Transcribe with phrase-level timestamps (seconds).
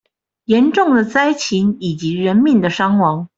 [0.47, 3.29] 嚴重的災情以及人命的傷亡